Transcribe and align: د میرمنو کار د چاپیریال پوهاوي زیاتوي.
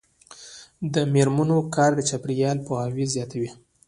د 0.93 0.95
میرمنو 1.13 1.57
کار 1.75 1.91
د 1.95 1.99
چاپیریال 2.09 2.57
پوهاوي 2.65 3.05
زیاتوي. 3.15 3.49